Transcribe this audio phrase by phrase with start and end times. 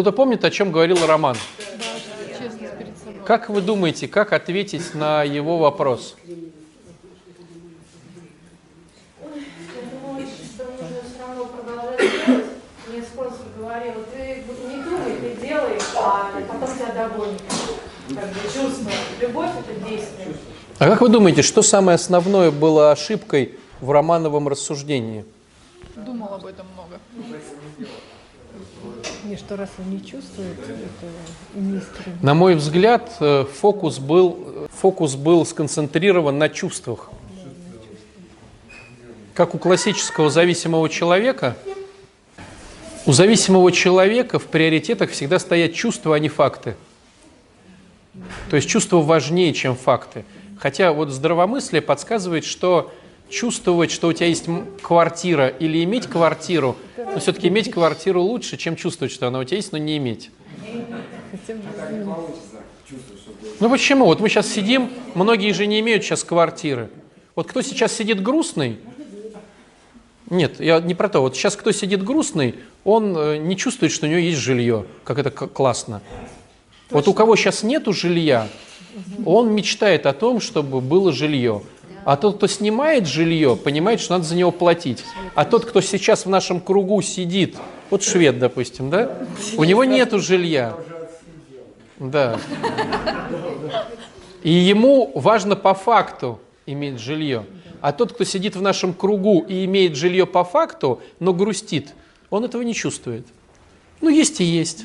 [0.00, 1.36] Кто-то помнит, о чем говорил Роман?
[3.26, 6.16] Как вы думаете, как ответить на его вопрос?
[6.24, 6.52] думаю,
[10.26, 12.46] что нужно все равно продолжать делать.
[12.88, 17.42] Мне спонсор говорил, ты не думай, ты делаешь, а потом тебя догонит.
[18.08, 18.90] Как бы чувство.
[19.20, 20.28] Любовь– это действие.
[20.78, 25.26] А как вы думаете, что самое основное было ошибкой в Романовом рассуждении?
[25.94, 26.79] Думал об этом много.
[29.30, 31.06] И что раз он не чувствует, это
[31.54, 32.18] не искренне.
[32.20, 37.10] На мой взгляд, э, фокус был, фокус был сконцентрирован на чувствах.
[39.34, 41.56] Как у классического зависимого человека,
[43.06, 46.74] у зависимого человека в приоритетах всегда стоят чувства, а не факты.
[48.50, 50.24] То есть чувства важнее, чем факты.
[50.58, 52.92] Хотя вот здравомыслие подсказывает, что
[53.30, 54.46] чувствовать, что у тебя есть
[54.82, 59.56] квартира или иметь квартиру, но все-таки иметь квартиру лучше, чем чувствовать, что она у тебя
[59.56, 60.30] есть, но не иметь.
[63.60, 64.06] Ну почему?
[64.06, 66.90] Вот мы сейчас сидим, многие же не имеют сейчас квартиры.
[67.34, 68.78] Вот кто сейчас сидит грустный,
[70.30, 71.20] нет, я не про то.
[71.20, 72.54] Вот сейчас кто сидит грустный,
[72.84, 76.02] он э, не чувствует, что у него есть жилье, как это классно.
[76.90, 78.48] Вот у кого сейчас нету жилья,
[79.24, 81.62] он мечтает о том, чтобы было жилье.
[82.04, 85.04] А тот, кто снимает жилье, понимает, что надо за него платить.
[85.34, 87.56] А тот, кто сейчас в нашем кругу сидит,
[87.90, 89.18] вот швед, допустим, да,
[89.56, 90.76] у него нету жилья.
[91.98, 92.38] Да.
[94.42, 97.44] И ему важно по факту иметь жилье.
[97.80, 101.94] А тот, кто сидит в нашем кругу и имеет жилье по факту, но грустит,
[102.30, 103.26] он этого не чувствует.
[104.00, 104.84] Ну, есть и есть.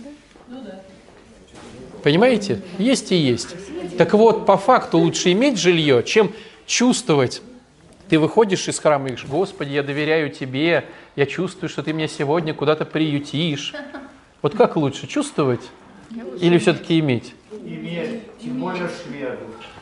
[2.03, 2.61] Понимаете?
[2.77, 3.55] Есть и есть.
[3.97, 6.31] Так вот, по факту лучше иметь жилье, чем
[6.65, 7.41] чувствовать.
[8.09, 10.85] Ты выходишь из храма и говоришь, Господи, я доверяю Тебе,
[11.15, 13.73] я чувствую, что Ты меня сегодня куда-то приютишь.
[14.41, 15.61] Вот как лучше, чувствовать
[16.39, 17.33] или все-таки иметь?
[17.51, 19.37] Иметь, тем более шведу.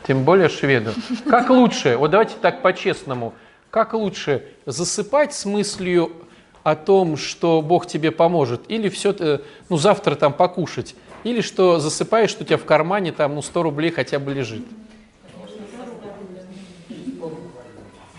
[0.06, 0.92] Тем более шведу.
[1.28, 3.34] Как лучше, вот давайте так по-честному,
[3.70, 6.12] как лучше засыпать с мыслью
[6.62, 9.14] о том, что Бог тебе поможет, или все,
[9.68, 10.94] ну завтра там покушать,
[11.24, 14.64] или что засыпаешь, что у тебя в кармане там ну 100 рублей хотя бы лежит.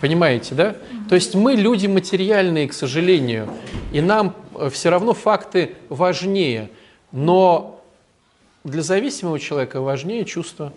[0.00, 0.76] Понимаете, да?
[1.08, 3.48] То есть мы люди материальные, к сожалению,
[3.92, 4.34] и нам
[4.70, 6.70] все равно факты важнее,
[7.12, 7.82] но
[8.64, 10.72] для зависимого человека важнее чувство.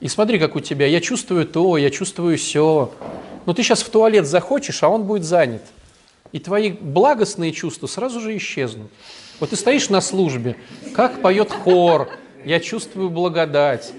[0.00, 2.92] И смотри, как у тебя, я чувствую то, я чувствую все.
[3.44, 5.62] Но ты сейчас в туалет захочешь, а он будет занят.
[6.32, 8.90] И твои благостные чувства сразу же исчезнут.
[9.40, 10.56] Вот ты стоишь на службе,
[10.94, 12.08] как поет хор,
[12.44, 13.92] я чувствую благодать,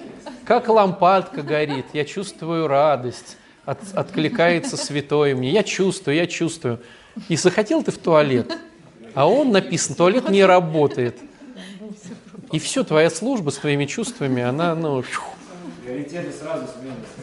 [0.45, 6.79] как лампадка горит, я чувствую радость, от, откликается святое мне, я чувствую, я чувствую.
[7.29, 8.57] И захотел ты в туалет,
[9.13, 11.17] а он написан, туалет не работает.
[12.51, 15.21] И все, твоя служба с твоими чувствами, она, ну, фью.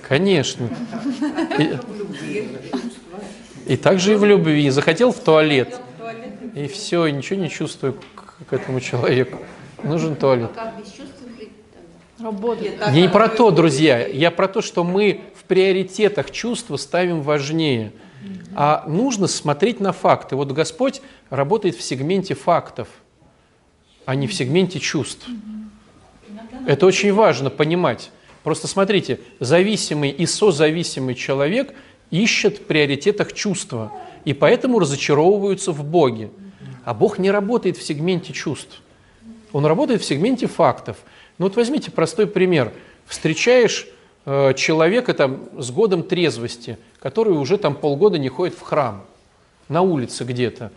[0.06, 0.68] Конечно.
[1.58, 1.78] И,
[3.66, 4.70] и так же и в любви.
[4.70, 5.80] Захотел в туалет,
[6.54, 9.38] и все, ничего не чувствую к, к этому человеку.
[9.82, 10.50] Нужен туалет.
[10.54, 11.17] Как без чувств
[12.20, 12.80] Работает.
[12.80, 14.06] Я не про то, друзья.
[14.06, 17.92] Я про то, что мы в приоритетах чувства ставим важнее.
[18.54, 20.34] А нужно смотреть на факты.
[20.34, 22.88] Вот Господь работает в сегменте фактов,
[24.04, 25.28] а не в сегменте чувств.
[26.66, 28.10] Это очень важно понимать.
[28.42, 31.74] Просто смотрите, зависимый и созависимый человек
[32.10, 33.92] ищет в приоритетах чувства,
[34.24, 36.30] и поэтому разочаровываются в Боге.
[36.84, 38.82] А Бог не работает в сегменте чувств.
[39.52, 40.96] Он работает в сегменте фактов.
[41.38, 42.72] Ну вот возьмите простой пример.
[43.06, 43.86] Встречаешь
[44.26, 49.04] э, человека там с годом трезвости, который уже там полгода не ходит в храм,
[49.68, 50.72] на улице где-то.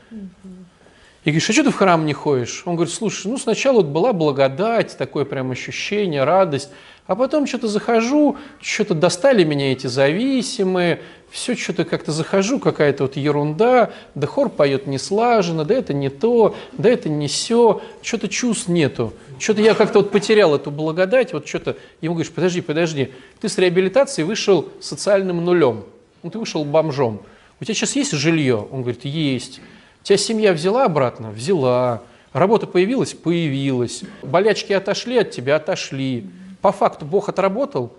[1.23, 2.63] И говоришь, а что ты в храм не ходишь?
[2.65, 6.71] Он говорит, слушай, ну сначала вот была благодать, такое прям ощущение, радость,
[7.11, 13.17] а потом что-то захожу, что-то достали меня эти зависимые, все что-то как-то захожу, какая-то вот
[13.17, 18.29] ерунда, да хор поет не слаженно, да это не то, да это не все, что-то
[18.29, 19.11] чувств нету.
[19.39, 23.11] Что-то я как-то вот потерял эту благодать, вот что-то, ему говоришь, подожди, подожди,
[23.41, 25.83] ты с реабилитации вышел социальным нулем,
[26.23, 27.23] ну ты вышел бомжом,
[27.59, 28.55] у тебя сейчас есть жилье?
[28.71, 29.59] Он говорит, есть.
[30.01, 31.31] Тебя семья взяла обратно?
[31.31, 32.03] Взяла.
[32.31, 33.13] Работа появилась?
[33.13, 34.03] Появилась.
[34.23, 35.57] Болячки отошли от тебя?
[35.57, 36.25] Отошли.
[36.61, 37.91] По факту Бог отработал?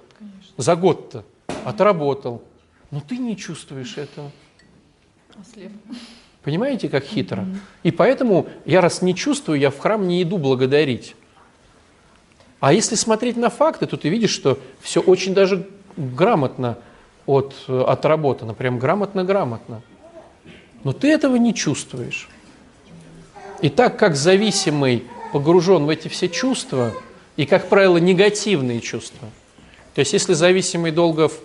[0.56, 1.25] За год-то.
[1.64, 2.43] Отработал.
[2.91, 4.31] Но ты не чувствуешь этого.
[5.41, 5.73] Ослеп.
[6.43, 7.47] Понимаете, как хитро?
[7.82, 11.14] И поэтому я раз не чувствую, я в храм не иду благодарить.
[12.61, 16.79] А если смотреть на факты, то ты видишь, что все очень даже грамотно
[17.26, 19.82] от, отработано, прям грамотно-грамотно.
[20.85, 22.29] Но ты этого не чувствуешь.
[23.62, 26.93] И так как зависимый погружен в эти все чувства,
[27.37, 29.29] и, как правило, негативные чувства,
[29.94, 31.38] то есть если зависимый долго в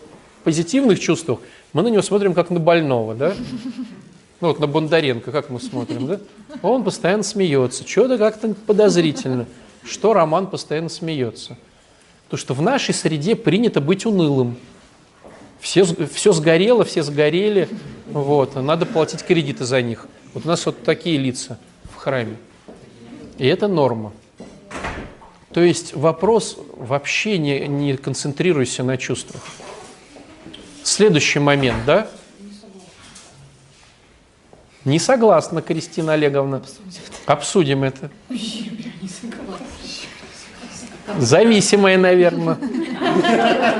[0.43, 1.39] позитивных чувствах,
[1.73, 3.35] мы на него смотрим как на больного, да?
[4.39, 6.19] Ну вот на Бондаренко, как мы смотрим, да?
[6.61, 9.47] Он постоянно смеется, что-то как-то подозрительно,
[9.83, 11.57] что Роман постоянно смеется.
[12.25, 14.57] Потому что в нашей среде принято быть унылым.
[15.59, 17.67] Все, все сгорело, все сгорели,
[18.11, 20.07] вот, надо платить кредиты за них.
[20.33, 22.37] Вот у нас вот такие лица в храме.
[23.39, 24.13] И это норма.
[25.57, 29.41] То есть вопрос вообще не, не концентрируйся на чувствах.
[30.83, 32.07] Следующий момент, да?
[34.85, 36.61] Не согласна, Кристина Олеговна.
[37.25, 38.11] Обсудим это.
[41.17, 42.59] Зависимая, наверное,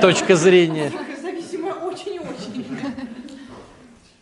[0.02, 0.92] точка зрения.
[1.22, 2.66] Зависимая очень-очень.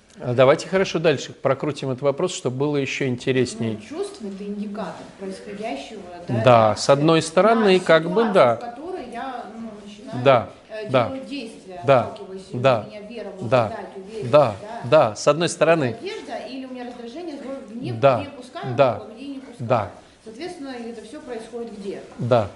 [0.09, 3.77] А Давайте хорошо дальше прокрутим этот вопрос, чтобы было еще интереснее.
[3.77, 6.01] Чувство– это индикатор происходящего.
[6.27, 8.55] Да, Да, с одной стороны, Да, как бы да.
[8.55, 12.15] В которой я ну, начинаю Да, э, да, делать действия, да,
[12.51, 14.55] и да, меня вера, да, уверенность, Да,
[14.85, 15.95] да, с одной стороны.
[16.01, 17.37] Надежда, или у меня раздражение,
[17.69, 19.55] гнев, Да, где пускаю, да, не пускаю.
[19.59, 19.91] да.
[20.23, 22.01] Соответственно, это все происходит где?
[22.17, 22.47] Да,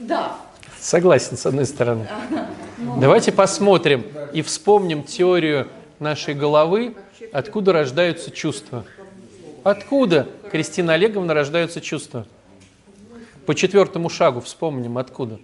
[0.00, 0.32] Да.
[0.80, 2.08] согласен, с одной стороны.
[3.00, 5.68] Давайте посмотрим и вспомним теорию
[6.00, 6.96] нашей головы,
[7.32, 8.84] откуда рождаются чувства.
[9.62, 12.26] Откуда, Кристина Олеговна, рождаются чувства?
[13.46, 15.38] По четвертому шагу вспомним, откуда.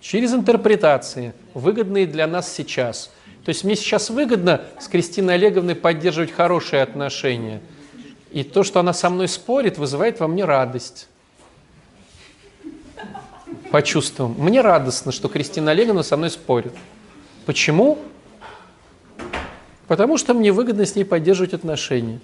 [0.00, 3.10] Через интерпретации, выгодные для нас сейчас.
[3.44, 7.60] То есть мне сейчас выгодно с Кристиной Олеговной поддерживать хорошие отношения.
[8.30, 11.08] И то, что она со мной спорит, вызывает во мне радость
[13.70, 14.34] по чувствам.
[14.38, 16.72] Мне радостно, что Кристина Олеговна со мной спорит.
[17.46, 17.98] Почему?
[19.88, 22.20] Потому что мне выгодно с ней поддерживать отношения.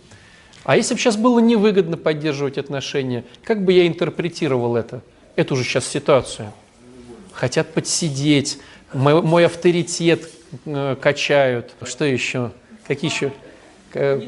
[0.65, 5.03] А если бы сейчас было невыгодно поддерживать отношения, как бы я интерпретировал это,
[5.35, 6.53] эту же сейчас ситуацию?
[7.33, 8.59] Хотят подсидеть,
[8.93, 10.31] мой, мой авторитет
[10.65, 11.73] э, качают.
[11.83, 12.53] Что еще?
[12.87, 13.33] Какие еще?
[13.93, 14.21] Э,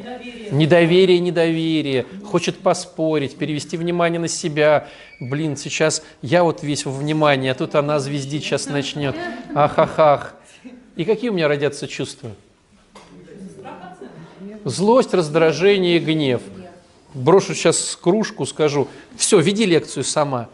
[0.50, 2.06] Недоверие, недоверие.
[2.24, 4.88] Хочет поспорить, перевести внимание на себя.
[5.20, 9.14] Блин, сейчас я вот весь во внимании, а тут она звездить сейчас начнет.
[9.54, 10.34] Ах-ах-ах.
[10.96, 12.30] И какие у меня родятся чувства?
[14.66, 16.42] Злость, раздражение гнев.
[17.14, 20.48] Брошу сейчас кружку, скажу, все, веди лекцию сама.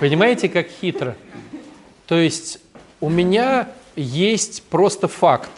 [0.00, 1.14] Понимаете, как хитро?
[2.06, 2.58] То есть
[3.02, 5.50] у меня есть просто факт.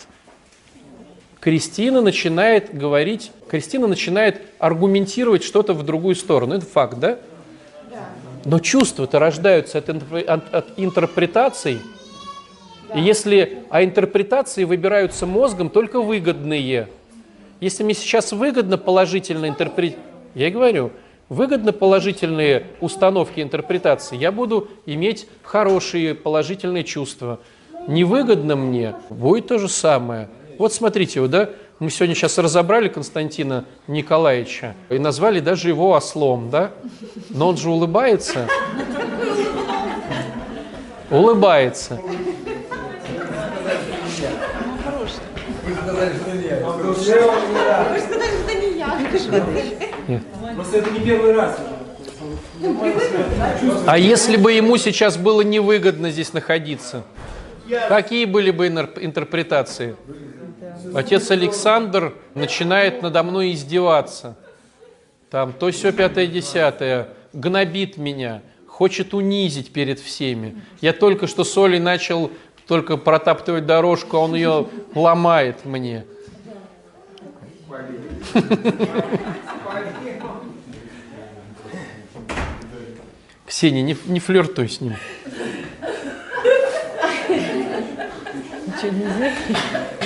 [1.38, 6.56] Кристина начинает говорить, Кристина начинает аргументировать что-то в другую сторону.
[6.56, 7.20] Это факт, да?
[8.48, 11.80] Но чувства-то рождаются от, от- от интерпретаций.
[12.94, 16.88] И если, а интерпретации выбираются мозгом только выгодные.
[17.60, 20.92] Если мне сейчас выгодно положительно интерпретировать, я и говорю,
[21.28, 27.40] выгодно положительные установки интерпретации, я буду иметь хорошие положительные чувства.
[27.86, 30.30] Невыгодно мне, будет то же самое.
[30.56, 36.50] Вот смотрите, вот, да, мы сегодня сейчас разобрали Константина Николаевича и назвали даже его ослом,
[36.50, 36.72] да?
[37.30, 38.48] Но он же улыбается.
[41.10, 42.00] Улыбается.
[53.86, 57.04] А если бы ему сейчас было невыгодно здесь находиться?
[57.88, 59.96] Какие были бы интер- интерпретации?
[60.94, 64.36] Отец Александр начинает надо мной издеваться.
[65.30, 70.62] Там то все пятое, десятое, гнобит меня, хочет унизить перед всеми.
[70.80, 72.30] Я только что с Олей начал
[72.66, 76.04] только протаптывать дорожку, а он ее ломает мне.
[83.46, 84.94] Ксения, не, не флиртуй с ним.
[88.66, 89.97] Ничего нельзя.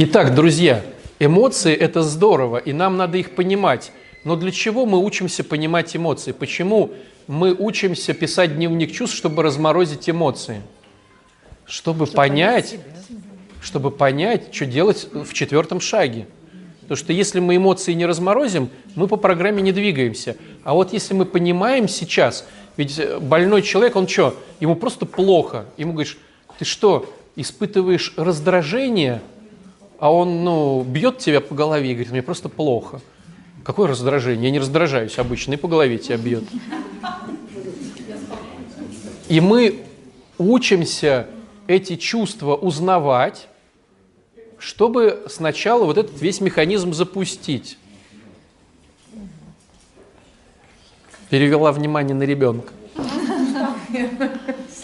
[0.00, 0.84] Итак, друзья,
[1.18, 3.90] эмоции– это здорово, и нам надо их понимать.
[4.22, 6.30] Но для чего мы учимся понимать эмоции?
[6.30, 6.92] Почему
[7.26, 10.62] мы учимся писать дневник чувств, чтобы разморозить эмоции?
[11.66, 12.76] Чтобы, понять,
[13.60, 16.28] чтобы понять, что делать в четвертом шаге.
[16.82, 20.36] Потому что если мы эмоции не разморозим, мы по программе не двигаемся.
[20.62, 25.64] А вот если мы понимаем сейчас, ведь э, больной человек, он что, ему просто плохо.
[25.76, 26.18] Ему говоришь,
[26.56, 29.22] ты что, испытываешь раздражение,
[29.98, 33.00] а он, ну, бьет тебя по голове и говорит, мне просто плохо.
[33.64, 34.44] Какое раздражение?
[34.44, 36.44] Я не раздражаюсь обычно, и по голове тебя бьет.
[39.28, 39.82] И мы
[40.38, 41.26] учимся
[41.66, 43.48] эти чувства узнавать,
[44.58, 47.76] чтобы сначала вот этот весь механизм запустить.
[51.28, 52.72] Перевела внимание на ребенка.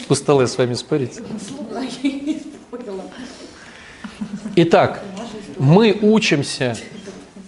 [0.09, 1.19] Устала я с вами спорить.
[4.57, 5.03] Итак,
[5.59, 6.77] мы учимся,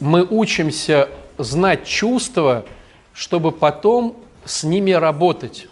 [0.01, 2.65] мы учимся знать чувства,
[3.13, 5.69] чтобы потом с ними работать.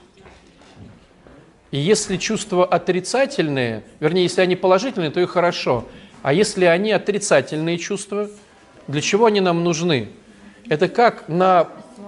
[1.71, 5.83] И если чувства отрицательные, вернее, если они положительные, то и хорошо.
[6.21, 8.29] А если они отрицательные чувства,
[8.87, 10.11] для чего они нам нужны?
[10.69, 11.67] Это как на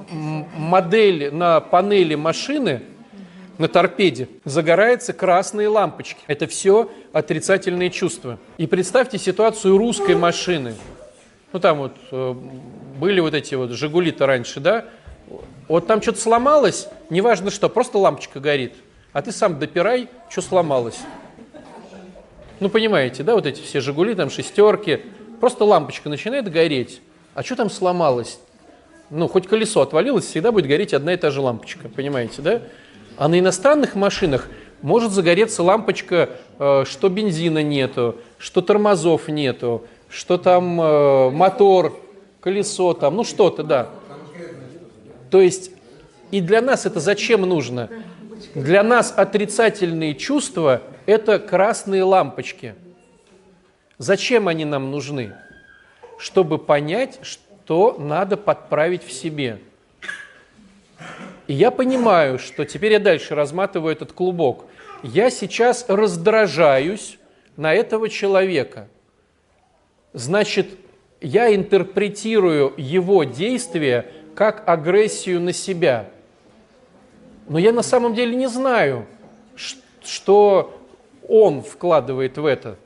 [0.09, 2.81] модели, на панели машины,
[3.57, 6.19] на торпеде загораются красные лампочки.
[6.27, 8.39] Это все отрицательные чувства.
[8.57, 10.75] И представьте ситуацию русской машины.
[11.53, 12.35] Ну там вот э,
[12.99, 14.85] были вот эти вот «Жигули»-то раньше, да?
[15.67, 18.73] Вот там что-то сломалось, неважно что, просто лампочка горит.
[19.13, 20.99] А ты сам допирай, что сломалось.
[22.59, 25.01] Ну, понимаете, да, вот эти все «Жигули», там шестерки,
[25.39, 27.01] просто лампочка начинает гореть.
[27.33, 28.39] А что там сломалось?
[29.09, 32.61] Ну, хоть колесо отвалилось, всегда будет гореть одна и та же лампочка, понимаете, да?
[33.17, 34.47] А на иностранных машинах
[34.81, 41.99] может загореться лампочка, э, что бензина нету, что тормозов нету, что там э, мотор,
[42.39, 43.89] колесо там, ну что-то, да.
[45.31, 45.71] То есть
[46.31, 47.89] и для нас это зачем нужно?
[48.53, 52.75] Для нас отрицательные чувства– это красные лампочки.
[53.97, 55.33] Зачем они нам нужны?
[56.19, 59.59] Чтобы понять, что надо подправить в себе.
[61.47, 64.65] И я понимаю, что теперь я дальше разматываю этот клубок.
[65.01, 67.17] Я сейчас раздражаюсь
[67.55, 68.89] на этого человека.
[70.13, 70.67] Значит,
[71.21, 76.09] я интерпретирую его действия как агрессию на себя.
[77.47, 79.05] Но я на самом деле не знаю,
[80.03, 80.77] что
[81.27, 82.77] он вкладывает в это.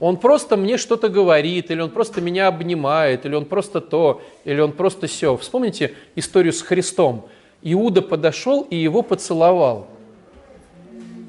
[0.00, 4.60] Он просто мне что-то говорит, или он просто меня обнимает, или он просто то, или
[4.60, 5.36] он просто все.
[5.36, 7.28] Вспомните историю с Христом.
[7.62, 9.88] Иуда подошел и его поцеловал.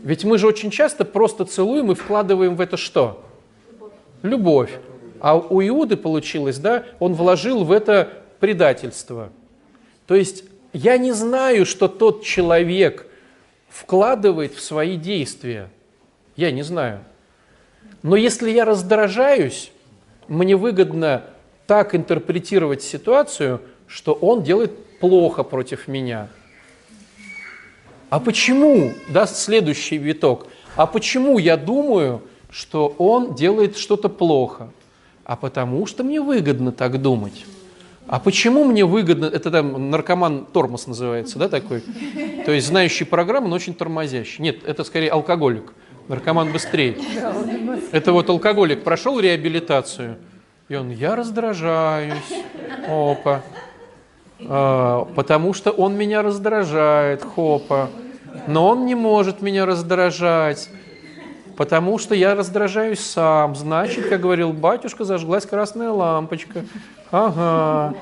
[0.03, 3.23] Ведь мы же очень часто просто целуем и вкладываем в это что?
[4.21, 4.71] Любовь.
[5.19, 9.29] А у Иуды получилось, да, он вложил в это предательство.
[10.05, 10.43] То есть
[10.73, 13.07] я не знаю, что тот человек
[13.69, 15.71] вкладывает в свои действия.
[16.35, 17.03] Я не знаю.
[18.03, 19.71] Но если я раздражаюсь,
[20.27, 21.23] мне выгодно
[21.67, 26.29] так интерпретировать ситуацию, что он делает плохо против меня.
[28.09, 34.69] А почему, даст следующий виток, а почему я думаю, что он делает что-то плохо?
[35.23, 37.45] А потому что мне выгодно так думать.
[38.07, 41.81] А почему мне выгодно, это там наркоман тормоз называется, да, такой?
[42.45, 44.43] То есть знающий программу, но очень тормозящий.
[44.43, 45.73] Нет, это скорее алкоголик.
[46.07, 46.95] Наркоман быстрее.
[47.91, 50.17] Это вот алкоголик прошел реабилитацию,
[50.69, 52.33] и он, я раздражаюсь.
[52.87, 53.41] Опа.
[54.41, 57.89] А, потому что он меня раздражает, хопа.
[58.47, 60.69] Но он не может меня раздражать,
[61.55, 63.55] потому что я раздражаюсь сам.
[63.55, 66.65] Значит, как говорил батюшка, зажглась красная лампочка.
[67.11, 67.95] Ага.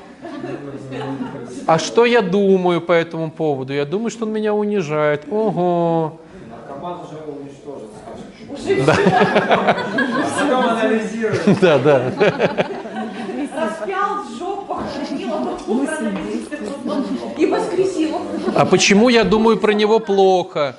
[1.68, 3.74] А что я думаю по этому поводу?
[3.74, 5.26] Я думаю, что он меня унижает.
[5.30, 6.20] Ого.
[8.86, 8.96] Да.
[10.40, 11.58] Потом анализируем.
[11.62, 12.14] Да, да.
[13.56, 14.80] Распял жопу,
[17.38, 18.18] и воскресил.
[18.56, 20.76] А почему я думаю про него плохо?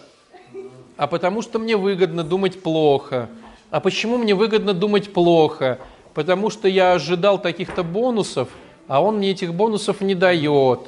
[0.96, 3.28] А потому что мне выгодно думать плохо.
[3.70, 5.78] А почему мне выгодно думать плохо?
[6.14, 8.48] Потому что я ожидал таких-то бонусов,
[8.86, 10.80] а он мне этих бонусов не дает.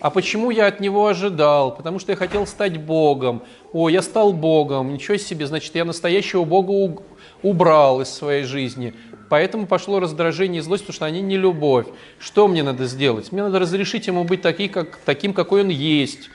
[0.00, 1.74] А почему я от него ожидал?
[1.74, 3.42] Потому что я хотел стать Богом.
[3.72, 7.02] О, я стал Богом, ничего себе, значит, я настоящего Бога
[7.42, 8.94] убрал из своей жизни.
[9.28, 11.86] Поэтому пошло раздражение и злость, потому что они не любовь.
[12.18, 13.30] Что мне надо сделать?
[13.30, 16.30] Мне надо разрешить ему быть таким, как, таким какой он есть.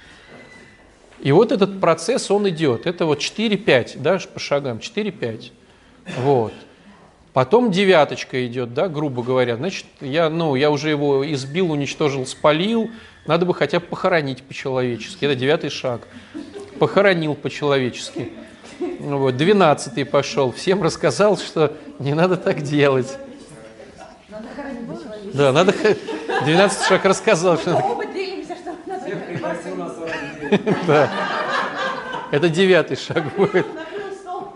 [1.20, 2.86] И вот этот процесс, он идет.
[2.86, 5.52] Это вот 4-5, да, по шагам, 4-5.
[6.20, 6.54] Вот.
[7.34, 9.58] Потом девяточка идет, да, грубо говоря.
[9.58, 12.90] Значит, я, ну, я уже его избил, уничтожил, спалил.
[13.26, 15.26] Надо бы хотя бы похоронить по-человечески.
[15.26, 16.02] Это девятый шаг.
[16.80, 18.32] Похоронил по-человечески.
[19.00, 20.52] Вот, двенадцатый пошел.
[20.52, 23.18] Всем рассказал, что не надо так делать.
[24.30, 25.38] Надо хоронить по-человечески.
[25.38, 25.74] Да, надо...
[26.44, 27.86] Двенадцатый шаг рассказал, что надо...
[27.86, 29.06] Оба делимся, что надо
[30.88, 31.10] Да.
[32.32, 33.66] Это девятый шаг будет.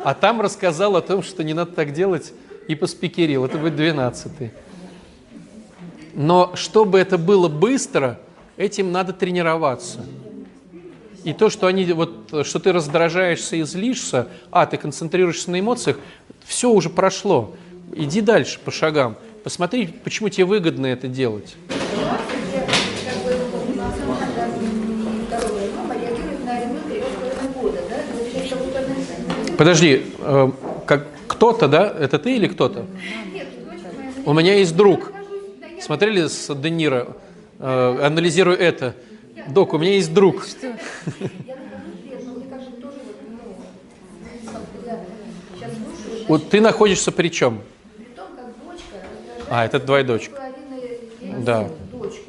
[0.04, 2.34] А там рассказал о том, что не надо так делать,
[2.68, 3.46] и поспикерил.
[3.46, 4.52] Это будет двенадцатый.
[6.14, 8.20] Но чтобы это было быстро,
[8.60, 10.06] этим надо тренироваться.
[11.24, 15.98] И то, что они вот, что ты раздражаешься и злишься, а ты концентрируешься на эмоциях,
[16.46, 17.56] все уже прошло.
[17.96, 19.16] Иди дальше по шагам.
[19.44, 21.56] Посмотри, почему тебе выгодно это делать.
[29.58, 30.52] Подожди, э,
[30.86, 31.94] как кто-то, да?
[32.00, 32.86] Это ты или кто-то?
[34.26, 35.12] У меня есть друг.
[35.82, 37.08] Смотрели с Де Ниро?
[37.60, 38.96] Э, анализирую это.
[39.50, 40.46] Док, у меня есть друг.
[40.46, 40.74] Вот, ну,
[46.28, 47.62] Вот ты находишься при чем?
[47.98, 50.36] при том, как дочка раздражает А, это твоя дочка.
[50.36, 50.76] половины
[51.22, 51.64] ей Да.
[51.64, 52.24] да, дочку.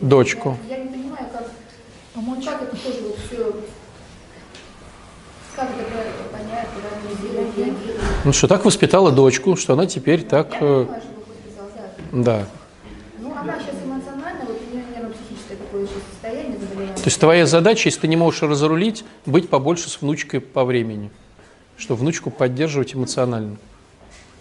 [0.00, 0.58] Дочку.
[0.68, 1.50] Я, не понимаю, как,
[2.14, 3.52] помочь, как это тоже вот все,
[5.54, 7.91] как это понять, проанализировать.
[8.24, 10.52] Ну что, так воспитала дочку, что она теперь так...
[10.52, 11.02] Я э, понимаю,
[11.54, 12.46] сказал, да.
[13.18, 16.94] Ну, она сейчас эмоционально, вот у нее нервно-психическое такое еще состояние, заболевание.
[16.94, 21.10] То есть твоя задача, если ты не можешь разрулить, быть побольше с внучкой по времени,
[21.76, 23.56] чтобы внучку поддерживать эмоционально.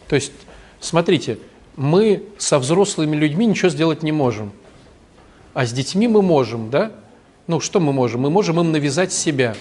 [0.07, 0.33] То есть,
[0.79, 1.39] смотрите,
[1.75, 4.51] мы со взрослыми людьми ничего сделать не можем,
[5.55, 6.91] а с детьми мы можем, да?
[7.47, 8.21] Ну, что мы можем?
[8.21, 9.55] Мы можем им навязать себя.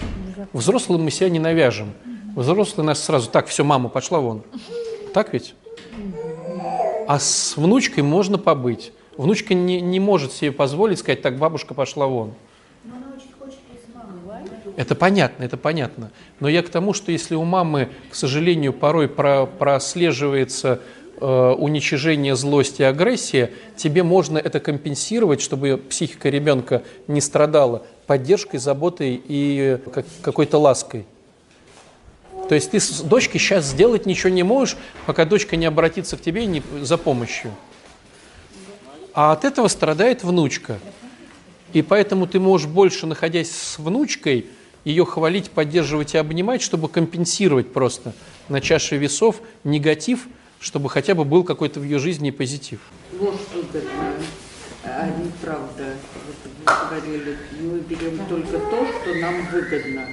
[0.53, 1.93] Взрослым мы себя не навяжем.
[2.35, 4.43] Взрослые нас сразу, так, все, мама, пошла вон.
[5.13, 5.53] Так ведь?
[7.07, 8.93] А с внучкой можно побыть.
[9.17, 12.33] Внучка не, не может себе позволить сказать, так, бабушка пошла вон.
[12.85, 14.45] Но она очень хочет и с мамой.
[14.77, 16.11] Это понятно, это понятно.
[16.39, 20.79] Но я к тому, что если у мамы, к сожалению, порой про- прослеживается
[21.19, 28.57] э, уничижение, злость и агрессия, тебе можно это компенсировать, чтобы психика ребенка не страдала поддержкой,
[28.57, 31.05] заботой и как- какой-то лаской.
[32.51, 36.21] То есть ты с дочкой сейчас сделать ничего не можешь, пока дочка не обратится к
[36.21, 37.55] тебе не- за помощью.
[39.13, 40.77] А от этого страдает внучка.
[41.71, 44.47] И поэтому ты можешь больше, находясь с внучкой,
[44.83, 48.11] ее хвалить, поддерживать и обнимать, чтобы компенсировать просто
[48.49, 50.27] на чаше весов негатив,
[50.59, 52.81] чтобы хотя бы был какой-то в ее жизни позитив.
[53.17, 54.15] Ложь выгодна,
[54.83, 55.93] а неправда.
[56.27, 60.05] Вот вы говорили, мы берем только то, что нам выгодно.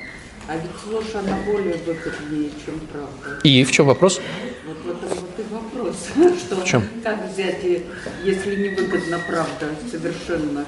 [0.49, 3.39] А ведь ложь, она более выгоднее, чем правда.
[3.45, 4.19] И в чем вопрос?
[4.67, 6.09] Вот в этом вот и вопрос.
[6.39, 6.85] Что, В чем?
[7.03, 7.63] Как взять,
[8.25, 10.65] если не выгодна правда совершенно?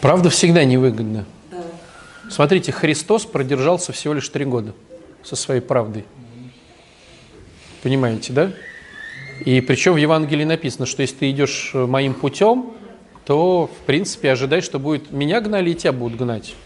[0.00, 1.26] Правда всегда невыгодна.
[1.52, 1.58] Да.
[2.28, 4.74] Смотрите, Христос продержался всего лишь три года
[5.22, 6.04] со своей правдой.
[7.84, 8.52] Понимаете, да?
[9.44, 12.72] И причем в Евангелии написано, что если ты идешь э, моим путем,
[13.24, 16.56] то, в принципе, ожидай, что будет меня гнали и тебя будут гнать.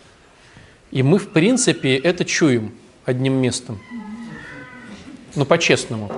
[0.90, 2.74] И мы, в принципе, это чуем
[3.04, 3.78] одним местом.
[5.34, 6.10] Ну, по-честному.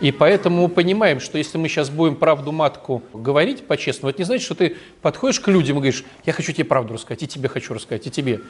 [0.00, 4.26] И поэтому мы понимаем, что если мы сейчас будем правду матку говорить по-честному, это не
[4.26, 7.48] значит, что ты подходишь к людям и говоришь, я хочу тебе правду рассказать, и тебе
[7.48, 8.40] хочу рассказать, и тебе.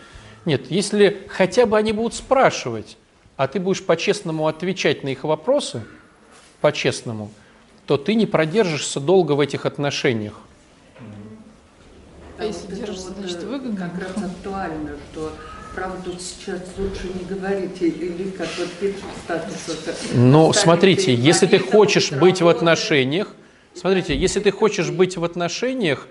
[0.45, 2.99] Нет, если хотя бы они будут спрашивать,
[3.37, 5.85] а ты будешь по-честному отвечать на их вопросы,
[6.61, 7.31] по-честному,
[7.87, 10.41] то ты не продержишься долго в этих отношениях.
[12.39, 13.91] А если держишься, вот, значит, э, выгодно.
[13.91, 15.33] Как раз актуально, что
[15.75, 19.97] правду сейчас лучше не говорить, или как вот пишут статусах.
[20.15, 23.35] Но Ставить смотрите, если ты хочешь вот быть в отношениях,
[23.75, 26.07] смотрите, если ты хочешь быть в отношениях,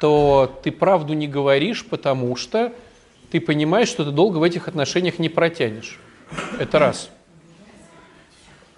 [0.00, 2.72] то ты правду не говоришь, потому что
[3.30, 5.98] ты понимаешь, что ты долго в этих отношениях не протянешь.
[6.58, 7.10] Это раз.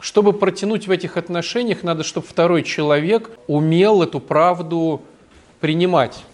[0.00, 5.03] Чтобы протянуть в этих отношениях, надо, чтобы второй человек умел эту правду
[5.61, 6.24] принимать.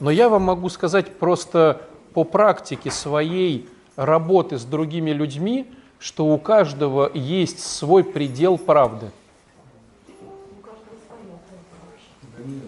[0.00, 1.82] Но я вам могу сказать просто
[2.12, 5.66] по практике своей работы с другими людьми,
[5.98, 9.10] что у каждого есть свой предел правды.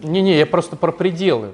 [0.03, 1.53] Не-не, я просто про пределы.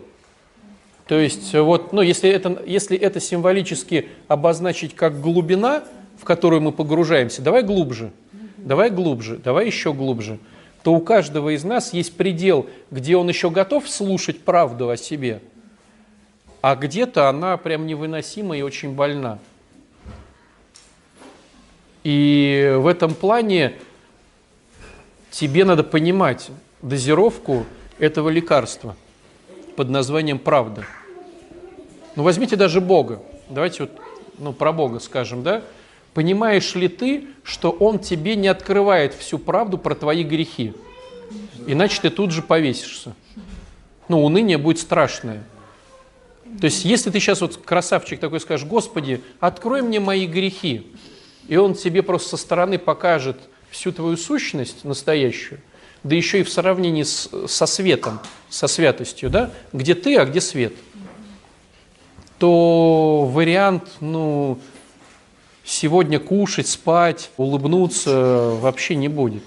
[1.07, 5.85] То есть, вот, ну, если это, если это символически обозначить как глубина,
[6.19, 8.13] в которую мы погружаемся, давай глубже,
[8.57, 10.39] давай глубже, давай еще глубже,
[10.83, 15.43] то у каждого из нас есть предел, где он еще готов слушать правду о себе,
[16.65, 19.39] а где-то она прям невыносима и очень больна.
[22.05, 23.75] И в этом плане
[25.31, 26.49] тебе надо понимать
[26.81, 27.67] дозировку
[27.99, 28.97] этого лекарства
[29.77, 30.87] под названием правда.
[32.17, 33.21] Ну, возьмите даже Бога.
[33.51, 34.01] Давайте вот
[34.39, 35.63] ну, про Бога скажем, да?
[36.15, 40.73] Понимаешь ли ты, что Он тебе не открывает всю правду про твои грехи?
[41.67, 43.15] Иначе ты тут же повесишься.
[44.09, 45.43] Ну, уныние будет страшное.
[46.61, 50.87] То есть, если ты сейчас вот красавчик такой скажешь, Господи, открой мне мои грехи,
[51.49, 53.39] и Он тебе просто со стороны покажет
[53.71, 55.61] всю твою сущность настоящую,
[56.05, 60.41] да еще и в сравнении с, со светом, со святостью, да, где ты, а где
[60.41, 60.75] свет,
[62.39, 64.59] то вариант, ну,
[65.65, 69.43] сегодня кушать, спать, улыбнуться вообще не будет.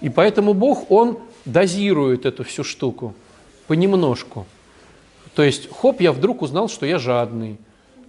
[0.00, 3.14] И поэтому Бог, Он дозирует эту всю штуку
[3.66, 4.46] понемножку.
[5.36, 7.58] То есть, хоп, я вдруг узнал, что я жадный,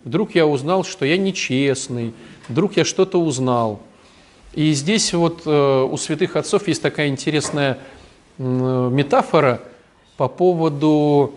[0.05, 2.13] вдруг я узнал, что я нечестный,
[2.47, 3.81] вдруг я что-то узнал.
[4.53, 7.79] И здесь вот э, у святых отцов есть такая интересная
[8.37, 9.61] э, метафора
[10.15, 11.33] по поводу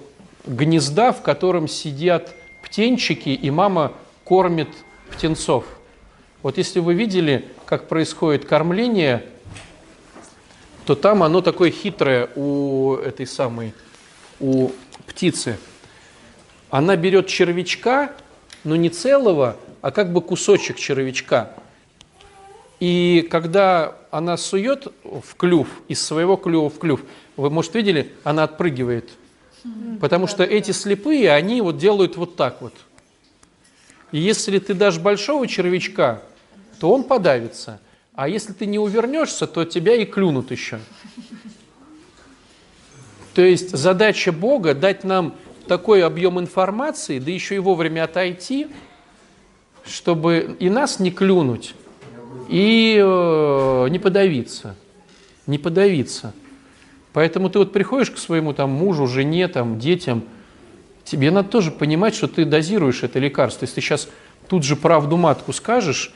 [0.46, 4.68] гнезда, в котором сидят птенчики, и мама кормит
[5.10, 5.64] птенцов.
[6.44, 9.24] Вот если вы видели, как происходит кормление,
[10.86, 13.74] то там оно такое хитрое у этой самой,
[14.38, 14.70] у
[15.08, 15.58] птицы.
[16.70, 18.12] Она берет червячка,
[18.64, 21.52] но не целого, а как бы кусочек червячка.
[22.78, 27.02] И когда она сует в клюв, из своего клюва в клюв,
[27.36, 29.10] вы, может, видели, она отпрыгивает.
[30.00, 32.72] Потому что эти слепые, они вот делают вот так вот.
[34.12, 36.22] И если ты дашь большого червячка,
[36.78, 37.80] то он подавится.
[38.14, 40.80] А если ты не увернешься, то тебя и клюнут еще.
[43.34, 45.34] То есть задача Бога дать нам
[45.70, 48.66] такой объем информации, да еще и вовремя отойти,
[49.86, 51.76] чтобы и нас не клюнуть,
[52.48, 54.74] и э, не подавиться.
[55.46, 56.34] Не подавиться.
[57.12, 60.24] Поэтому ты вот приходишь к своему там мужу, жене, там, детям,
[61.04, 63.62] тебе надо тоже понимать, что ты дозируешь это лекарство.
[63.62, 64.08] Если ты сейчас
[64.48, 66.12] тут же правду матку скажешь,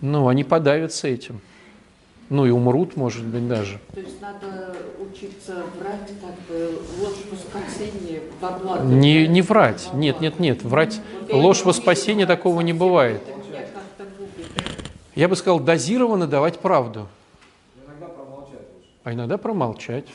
[0.00, 1.40] ну, они подавятся этим.
[2.32, 3.78] Ну и умрут, может быть, даже.
[3.92, 8.82] То есть надо учиться врать, как бы ложь во спасение благо.
[8.84, 9.90] Не, не врать.
[9.92, 10.62] Нет, нет, нет.
[10.62, 10.98] Врать.
[11.30, 13.20] Ложь во спасение такого не бывает.
[15.14, 17.06] Я бы сказал, дозированно давать правду.
[17.84, 18.88] Иногда промолчать лучше.
[19.04, 20.06] А иногда промолчать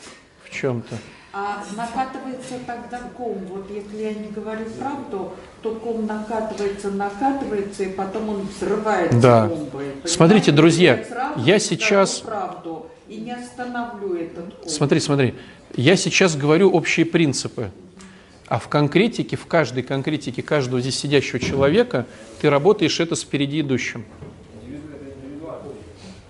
[0.42, 0.96] в чем-то.
[1.40, 3.38] А накатывается тогда ком.
[3.48, 9.46] Вот если я не говорю правду, то ком накатывается, накатывается, и потом он взрывается Да.
[9.46, 9.68] бомбой.
[9.70, 10.08] Понимаете?
[10.08, 11.04] Смотрите, друзья,
[11.36, 14.68] Я я сейчас- правду и не остановлю этот ком.
[14.68, 15.34] Смотри, смотри.
[15.76, 17.70] Я сейчас говорю общие принципы.
[18.48, 22.06] А в конкретике, в каждой конкретике каждого здесь сидящего человека
[22.40, 24.04] ты работаешь это с впереди идущим.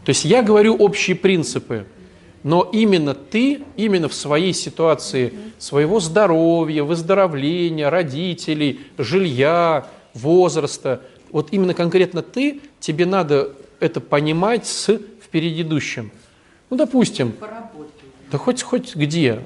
[0.04, 1.86] То есть я говорю общие принципы,
[2.48, 11.74] но именно ты, именно в своей ситуации своего здоровья, выздоровления, родителей, жилья, возраста, вот именно
[11.74, 16.10] конкретно ты, тебе надо это понимать с впереди идущим.
[16.70, 17.34] Ну, допустим,
[18.32, 19.42] да хоть, хоть где.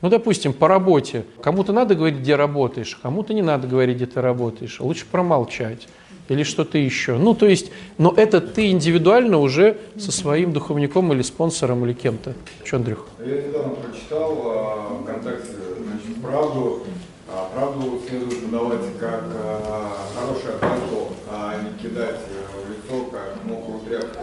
[0.00, 1.24] Ну, допустим, по работе.
[1.40, 4.80] Кому-то надо говорить, где работаешь, кому-то не надо говорить, где ты работаешь.
[4.80, 5.86] Лучше промолчать
[6.28, 7.16] или что-то еще.
[7.16, 12.34] Ну, то есть, но это ты индивидуально уже со своим духовником или спонсором или кем-то.
[12.64, 13.06] Че, Андрюх?
[13.18, 16.82] Я недавно прочитал а, ВКонтакте, значит, правду.
[17.28, 23.44] А, правду следует подавать как а, хорошее пальто, а не кидать э, в лицо как
[23.44, 24.20] мокрую тряпку.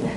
[0.00, 0.10] Ну,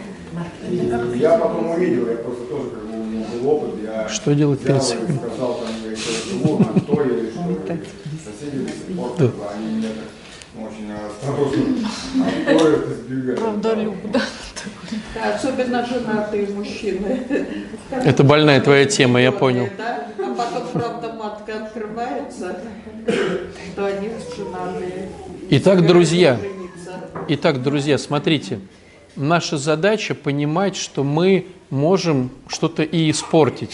[0.70, 4.36] и я потом увидел, я просто тоже как бы у меня был опыт, я Что
[4.36, 8.65] делать взял перед и сказал там, я сейчас живу на то или что, и соседи
[8.65, 10.14] до сих пор, они меня так
[10.58, 11.63] очень осторожно
[12.26, 13.39] от то это сбегают.
[13.39, 14.22] Правдолюб, да.
[15.13, 17.22] Да, особенно женатые мужчины.
[17.91, 19.68] Это больная твоя тема, я понял.
[19.78, 20.08] Да?
[20.18, 22.58] А потом, правда, матка открывается,
[23.06, 25.10] что они женатые.
[25.50, 26.39] Итак, друзья.
[27.28, 28.60] Итак, друзья, смотрите,
[29.15, 33.72] наша задача понимать, что мы можем что-то и испортить.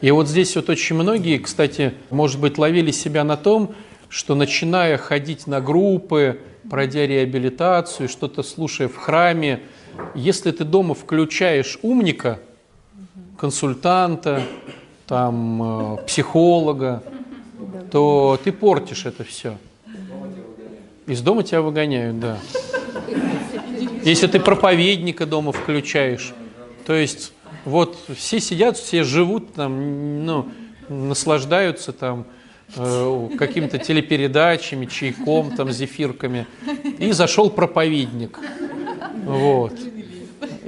[0.00, 3.74] И вот здесь вот очень многие, кстати, может быть, ловили себя на том,
[4.12, 9.62] что начиная ходить на группы, пройдя реабилитацию, что-то слушая в храме,
[10.14, 12.38] если ты дома включаешь умника,
[13.38, 14.42] консультанта,
[15.06, 17.02] там, э, психолога,
[17.90, 19.56] то ты портишь это все.
[21.06, 22.38] Из дома тебя выгоняют, да.
[24.04, 26.34] Если ты проповедника дома включаешь,
[26.84, 27.32] то есть
[27.64, 30.48] вот все сидят, все живут там, ну,
[30.90, 32.26] наслаждаются там
[32.74, 36.46] какими-то телепередачами, чайком, там, зефирками,
[36.98, 38.38] и зашел проповедник,
[39.24, 39.74] вот,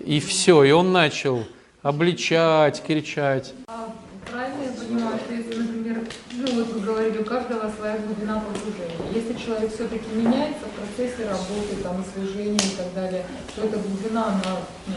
[0.04, 1.44] и все, и он начал
[1.82, 3.52] обличать, кричать.
[3.66, 3.94] А
[4.30, 6.00] правильно я понимаю, что если, например,
[6.32, 9.12] ну вот вы говорили, у каждого своя глубина погружения.
[9.14, 14.26] Если человек все-таки меняется в процессе работы, там, служения и так далее, то эта глубина,
[14.26, 14.94] она ну,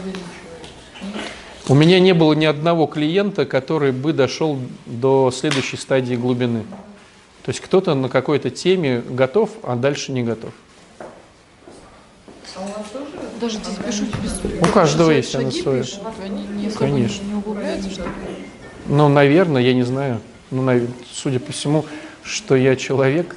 [0.00, 1.45] увеличивается.
[1.68, 6.62] У меня не было ни одного клиента, который бы дошел до следующей стадии глубины.
[7.42, 10.52] То есть кто-то на какой-то теме готов, а дальше не готов.
[11.00, 13.06] А у вас тоже
[13.40, 14.62] Даже здесь пишут без...
[14.62, 17.24] У каждого шаги есть не особо Конечно.
[17.24, 18.08] не углубляются, что ли?
[18.86, 20.20] Ну, наверное, я не знаю.
[20.52, 21.84] Ну, нав- судя по всему,
[22.22, 23.36] что я человек.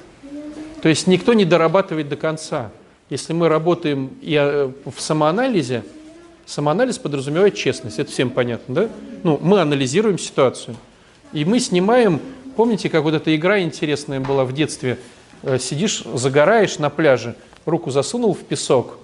[0.82, 2.70] То есть никто не дорабатывает до конца.
[3.10, 5.84] Если мы работаем и, э, в самоанализе,
[6.50, 8.90] самоанализ подразумевает честность, это всем понятно, да?
[9.24, 10.76] Ну, мы анализируем ситуацию.
[11.32, 12.20] И мы снимаем,
[12.56, 14.98] помните, как вот эта игра интересная была в детстве?
[15.44, 17.36] Э, Сидишь, загораешь на пляже,
[17.66, 18.98] руку засунул в песок,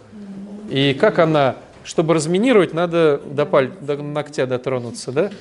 [0.69, 5.31] и как она, чтобы разминировать, надо до, паль, до ногтя дотронуться, да?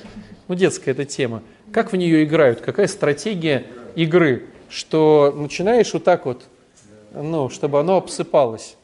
[0.47, 1.41] Ну, детская эта тема.
[1.71, 2.61] Как в нее играют?
[2.61, 3.65] Какая стратегия
[3.95, 4.45] игры?
[4.69, 6.43] Что начинаешь вот так вот,
[7.13, 8.75] ну, чтобы оно обсыпалось.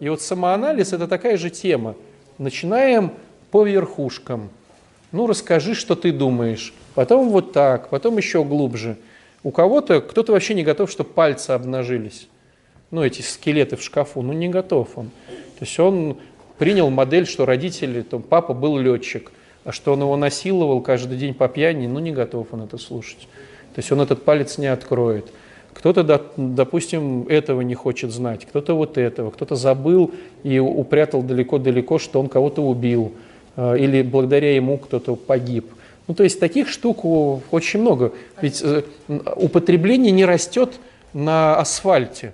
[0.00, 1.94] И вот самоанализ– это такая же тема.
[2.38, 3.12] Начинаем
[3.50, 4.50] по верхушкам.
[5.10, 6.72] Ну, расскажи, что ты думаешь.
[6.94, 8.96] Потом вот так, потом еще глубже.
[9.42, 12.28] У кого-то, кто-то вообще не готов, чтобы пальцы обнажились.
[12.90, 14.22] Ну, эти скелеты в шкафу.
[14.22, 15.06] Ну, не готов он.
[15.58, 16.18] То есть он
[16.58, 19.32] принял модель, что родители, там, папа был летчик,
[19.64, 23.28] а что он его насиловал каждый день по пьяни, ну, не готов он это слушать.
[23.74, 25.32] То есть он этот палец не откроет.
[25.74, 30.10] Кто-то, до- допустим, этого не хочет знать, кто-то вот этого, кто-то забыл
[30.42, 33.12] и упрятал далеко-далеко, что он кого-то убил,
[33.56, 35.66] э, или благодаря ему кто-то погиб.
[36.08, 38.12] Ну, то есть таких штук очень много.
[38.40, 38.82] Ведь э,
[39.36, 40.80] употребление не растет
[41.12, 42.32] на асфальте.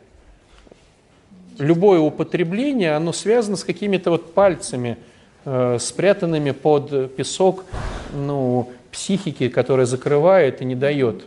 [1.58, 4.96] Любое употребление, оно связано с какими-то вот пальцами,
[5.44, 7.64] э, спрятанными под песок
[8.14, 11.24] ну, психики, которая закрывает и не дает.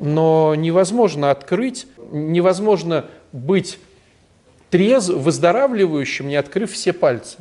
[0.00, 3.78] Но невозможно открыть, невозможно быть
[4.70, 7.38] трезв, выздоравливающим, не открыв все пальцы.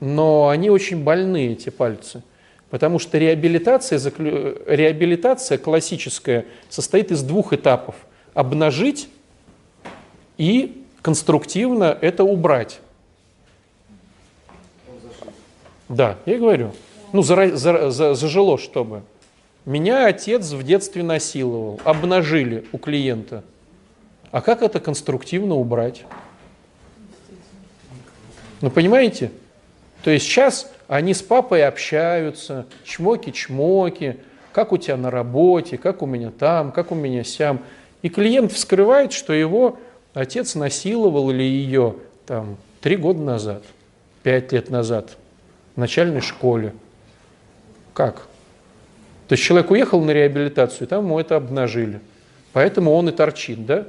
[0.00, 2.22] Но они очень больны, эти пальцы.
[2.70, 7.96] Потому что реабилитация, реабилитация классическая состоит из двух этапов.
[8.32, 9.08] Обнажить
[10.38, 12.80] и конструктивно это убрать.
[15.88, 16.72] Да, я говорю.
[17.12, 19.02] Ну, зара- зара- за- зажило чтобы.
[19.66, 23.44] Меня отец в детстве насиловал, обнажили у клиента.
[24.30, 26.04] А как это конструктивно убрать?
[28.60, 29.30] Ну, понимаете?
[30.02, 34.18] То есть сейчас они с папой общаются, чмоки-чмоки,
[34.52, 37.60] как у тебя на работе, как у меня там, как у меня сям.
[38.02, 39.78] И клиент вскрывает, что его
[40.14, 41.96] отец насиловал или ее
[42.26, 43.62] там три года назад,
[44.22, 45.16] пять лет назад
[45.76, 46.72] в начальной школе.
[47.92, 48.26] Как?
[49.30, 52.00] То есть человек уехал на реабилитацию, там ему это обнажили.
[52.52, 53.86] Поэтому он и торчит, да?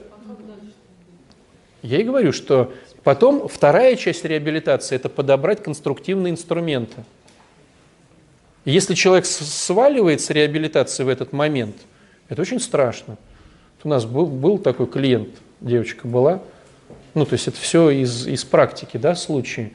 [1.81, 2.71] Я и говорю, что
[3.03, 7.03] потом вторая часть реабилитации– это подобрать конструктивные инструменты.
[8.65, 11.75] Если человек сваливает с реабилитации в этот момент,
[12.29, 13.17] это очень страшно.
[13.83, 16.43] У нас был, был такой клиент, девочка была,
[17.15, 19.73] ну, то есть это все из, из практики, да, случаи.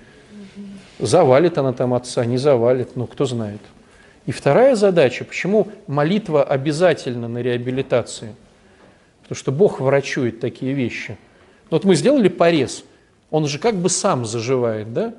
[1.00, 3.60] Завалит она там отца, не завалит, ну, кто знает.
[4.26, 8.34] И вторая задача, почему молитва обязательна на реабилитации?
[9.22, 11.16] Потому что Бог врачует такие вещи.
[11.70, 12.84] Вот мы сделали порез,
[13.30, 15.14] он уже как бы сам заживает, да?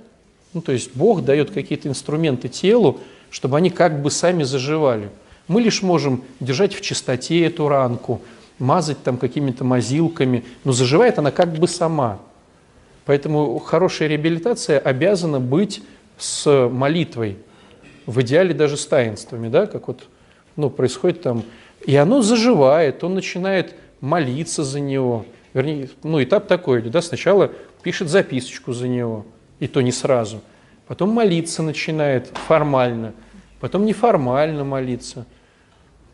[0.54, 5.10] Ну, то есть Бог дает какие-то инструменты телу, чтобы они как бы сами заживали.
[5.48, 8.22] Мы лишь можем держать в чистоте эту ранку,
[8.60, 12.20] мазать там какими-то мазилками, но заживает она как бы сама.
[13.06, 15.82] Поэтому хорошая реабилитация обязана быть
[16.18, 17.38] с молитвой,
[18.08, 20.08] в идеале даже с таинствами, да, как вот
[20.56, 21.44] ну, происходит там.
[21.86, 25.26] И оно заживает, он начинает молиться за него.
[25.54, 27.52] Вернее, ну, этап такой идет, да, сначала
[27.84, 29.26] пишет записочку за него,
[29.60, 30.42] и то не сразу.
[30.88, 33.14] Потом молиться начинает формально,
[33.60, 35.26] потом неформально молиться,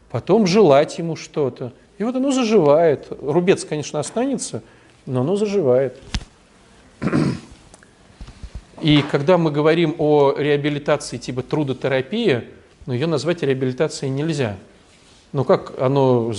[0.09, 1.73] потом желать ему что-то.
[1.99, 3.07] И вот оно заживает.
[3.21, 4.63] Рубец, конечно, останется,
[5.05, 5.95] но оно заживает.
[8.83, 12.43] И когда мы говорим о реабилитации типа трудотерапия,
[12.85, 14.57] ну, ее назвать реабилитацией нельзя.
[15.31, 16.33] Ну как оно,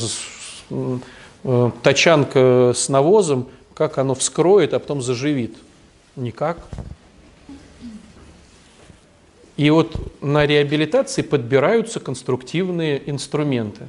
[0.69, 5.57] э, тачанка с навозом, как оно вскроет, а потом заживит?
[6.17, 6.59] Никак.
[9.57, 13.89] И вот на реабилитации подбираются конструктивные инструменты.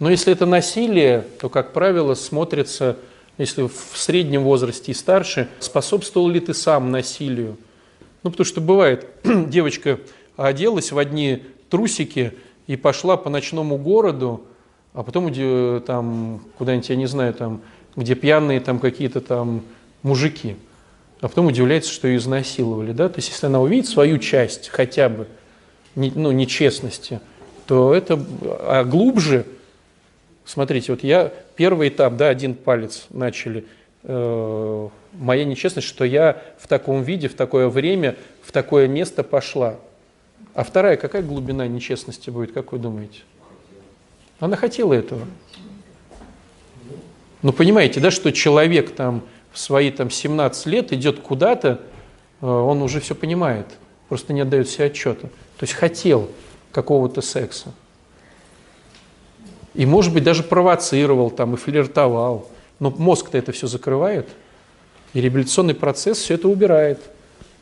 [0.00, 2.96] Но если это насилие, то, как правило, смотрится,
[3.38, 7.56] если в среднем возрасте и старше, способствовал ли ты сам насилию.
[8.22, 9.98] Ну, потому что бывает, девочка
[10.36, 12.32] оделась в одни трусики
[12.66, 14.42] и пошла по ночному городу,
[14.92, 17.60] а потом иди- там куда-нибудь, я не знаю, там,
[17.96, 19.62] где пьяные там какие-то там
[20.02, 20.56] мужики.
[21.20, 22.92] А потом удивляется, что ее изнасиловали.
[22.92, 23.08] Да?
[23.08, 25.26] То есть, если она увидит свою часть хотя бы,
[25.94, 27.20] ну, нечестности,
[27.66, 28.22] то это,
[28.60, 29.46] а глубже,
[30.44, 33.64] смотрите, вот я первый этап, да, один палец начали,
[34.02, 39.76] э, моя нечестность, что я в таком виде, в такое время, в такое место пошла.
[40.54, 43.20] А вторая, какая глубина нечестности будет, как вы думаете?
[44.40, 45.22] Она хотела этого.
[47.42, 51.80] Ну, понимаете, да, что человек там в свои там 17 лет идет куда-то,
[52.40, 53.66] э, он уже все понимает,
[54.08, 55.28] просто не отдает себе отчета.
[55.28, 56.30] То есть хотел
[56.72, 57.72] какого-то секса.
[59.74, 62.48] И, может быть, даже провоцировал там и флиртовал.
[62.78, 64.28] Но мозг-то это все закрывает.
[65.12, 67.00] И реабилитационный процесс все это убирает.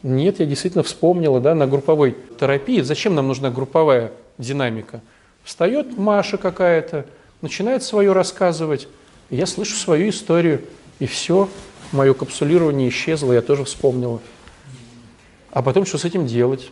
[0.02, 2.80] Нет, я действительно вспомнила, да, на групповой терапии.
[2.80, 5.00] Зачем нам нужна групповая динамика?
[5.44, 7.06] Встает Маша какая-то,
[7.40, 8.88] начинает свое рассказывать.
[9.30, 10.62] Я слышу свою историю.
[10.98, 11.48] И все,
[11.92, 14.20] мое капсулирование исчезло, я тоже вспомнила.
[15.50, 16.70] А потом что с этим делать?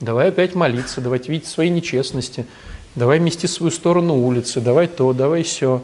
[0.00, 2.46] Давай опять молиться, давай видеть свои нечестности,
[2.94, 5.82] давай мести свою сторону улицы, давай то, давай все.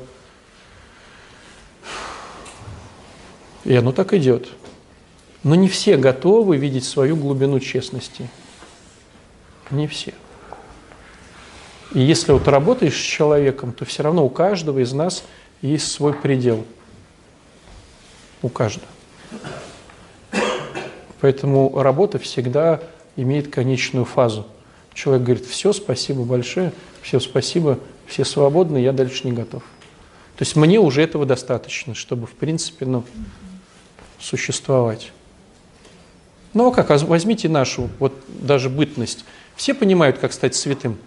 [3.64, 4.48] И оно так идет.
[5.42, 8.28] Но не все готовы видеть свою глубину честности.
[9.70, 10.12] Не все.
[11.94, 15.24] И если вот работаешь с человеком, то все равно у каждого из нас
[15.62, 16.64] есть свой предел.
[18.42, 18.86] У каждого.
[21.20, 22.80] Поэтому работа всегда
[23.16, 24.46] имеет конечную фазу.
[24.94, 29.62] Человек говорит, все, спасибо большое, все спасибо, все свободны, я дальше не готов.
[30.36, 33.04] То есть мне уже этого достаточно, чтобы, в принципе, ну,
[34.18, 35.12] существовать.
[36.54, 39.24] Ну а как, возьмите нашу, вот даже бытность.
[39.54, 40.98] Все понимают, как стать святым?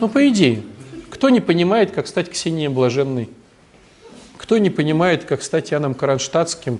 [0.00, 0.62] Ну, по идее.
[1.10, 3.30] Кто не понимает, как стать Ксенией Блаженной?
[4.36, 6.78] Кто не понимает, как стать Иоанном Кронштадтским,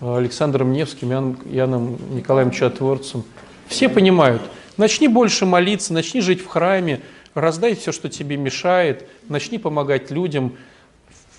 [0.00, 1.12] Александром Невским,
[1.52, 3.24] Иоанном Николаем Чудотворцем?
[3.68, 4.42] Все понимают.
[4.76, 7.00] Начни больше молиться, начни жить в храме,
[7.34, 10.56] раздай все, что тебе мешает, начни помогать людям.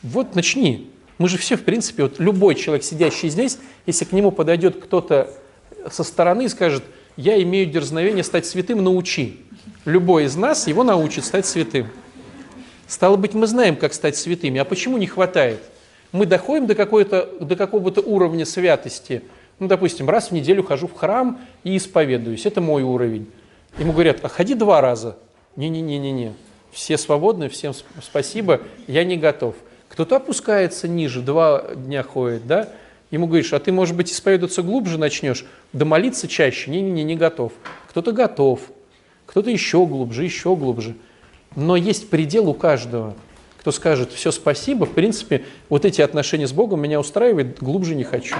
[0.01, 0.89] Вот начни.
[1.17, 5.33] Мы же все, в принципе, вот любой человек, сидящий здесь, если к нему подойдет кто-то
[5.89, 6.83] со стороны и скажет,
[7.15, 9.41] я имею дерзновение стать святым, научи.
[9.85, 11.87] Любой из нас его научит стать святым.
[12.87, 14.59] Стало быть, мы знаем, как стать святыми.
[14.59, 15.59] А почему не хватает?
[16.11, 19.23] Мы доходим до, до какого-то уровня святости.
[19.59, 22.45] Ну, допустим, раз в неделю хожу в храм и исповедуюсь.
[22.45, 23.27] Это мой уровень.
[23.79, 25.17] Ему говорят, а ходи два раза.
[25.55, 26.33] Не-не-не-не-не.
[26.71, 29.55] Все свободны, всем спасибо, я не готов.
[29.89, 32.69] Кто-то опускается ниже, два дня ходит, да?
[33.09, 36.69] Ему говоришь, а ты, может быть, исповедоваться глубже начнешь, да молиться чаще.
[36.69, 37.53] Не-не-не, не готов.
[37.89, 38.59] Кто-то готов,
[39.25, 40.95] кто-то еще глубже, еще глубже.
[41.55, 43.15] Но есть предел у каждого.
[43.59, 48.03] Кто скажет, все, спасибо, в принципе, вот эти отношения с Богом меня устраивает, глубже не
[48.03, 48.35] хочу.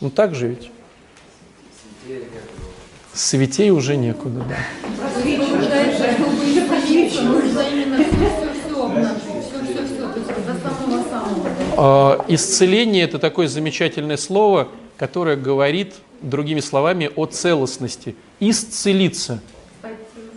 [0.00, 0.70] Ну так же ведь.
[3.12, 4.56] Святей уже некуда, да.
[12.28, 18.16] Исцеление– это такое замечательное слово, которое говорит, другими словами, о целостности.
[18.40, 19.40] Исцелиться,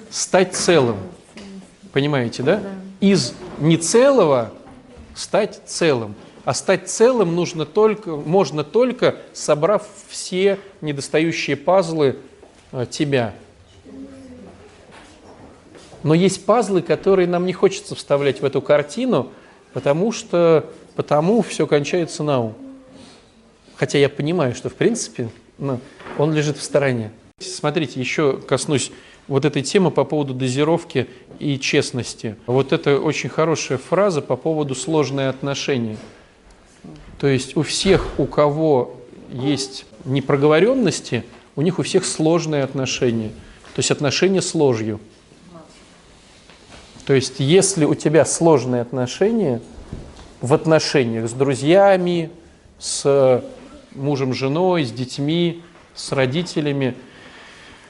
[0.09, 0.97] стать целым.
[1.91, 2.61] Понимаете, да?
[2.99, 4.51] Из нецелого
[5.15, 6.15] стать целым.
[6.47, 12.15] А стать целым нужно только, можно только, собрав все недостающие пазлы
[12.71, 13.33] э, тебя.
[16.03, 19.29] Но есть пазлы, которые нам не хочется вставлять в эту картину,
[19.73, 22.53] потому что потому все кончается на ум.
[23.75, 25.81] Хотя я понимаю, что в принципе ну,
[26.17, 27.11] он лежит в стороне.
[27.39, 28.93] Смотрите, еще коснусь
[29.27, 32.37] вот этой темы по поводу дозировки и честности.
[32.45, 35.97] Вот это очень хорошая фраза по поводу сложные отношения.
[37.19, 38.95] То есть у всех, у кого
[39.31, 41.25] есть непроговоренности,
[41.55, 43.29] у них у всех сложные отношения.
[43.75, 44.99] То есть отношения с ложью.
[47.05, 49.61] То есть если у тебя сложные отношения
[50.41, 52.29] в отношениях с друзьями,
[52.77, 53.43] с
[53.95, 55.63] мужем, женой, с детьми,
[55.95, 56.95] с родителями,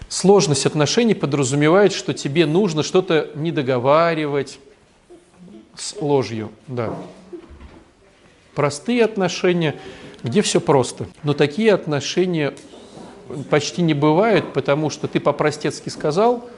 [0.08, 4.60] сложность отношений подразумевает, что тебе нужно что-то недоговаривать
[5.76, 6.52] с ложью.
[6.68, 6.94] Да
[8.58, 9.76] простые отношения,
[10.24, 11.06] где все просто.
[11.22, 12.56] Но такие отношения
[13.52, 16.50] почти не бывают, потому что ты по-простецки сказал,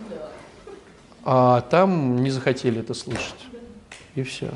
[1.26, 3.42] а там не захотели это слышать.
[4.16, 4.52] И все.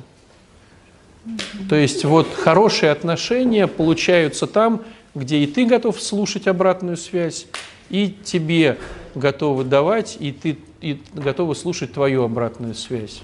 [1.68, 4.82] То есть вот хорошие отношения получаются там,
[5.14, 7.48] где и ты готов слушать обратную связь,
[7.90, 8.78] и тебе
[9.16, 13.22] готовы давать, и ты и готовы слушать твою обратную связь.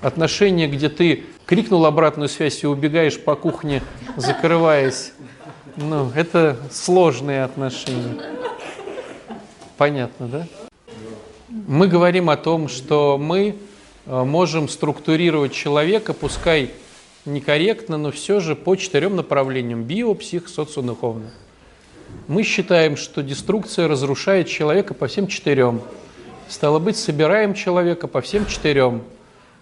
[0.00, 3.82] Отношения, где ты крикнул обратную связь и убегаешь по кухне,
[4.16, 5.12] закрываясь.
[5.74, 8.22] Ну, это сложные отношения.
[9.76, 10.46] Понятно, да?
[11.48, 13.56] Мы говорим о том, что мы
[14.06, 16.70] э, можем структурировать человека, пускай
[17.24, 21.32] некорректно, но все же по четырем направлениям– био, псих, социодуховно.
[22.28, 25.80] Мы считаем, что деструкция разрушает человека по всем четырем.
[26.48, 29.02] Стало быть, собираем человека по всем четырем.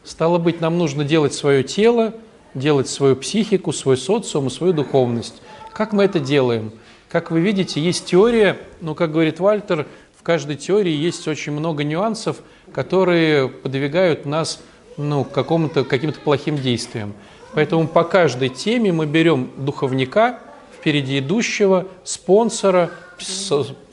[0.08, 2.14] Стало быть, нам нужно делать свое тело,
[2.54, 5.42] делать свою психику, свой социум и свою духовность.
[5.74, 6.72] Как мы это делаем?
[7.10, 9.86] Как вы видите, есть теория, но, как говорит Вальтер,
[10.18, 12.38] в каждой теории есть очень много нюансов,
[12.72, 14.62] которые подвигают нас
[14.96, 17.12] ну, к какому-то, каким-то плохим действиям.
[17.52, 20.38] Поэтому по каждой теме мы берем духовника,
[20.74, 22.90] впереди идущего, спонсора,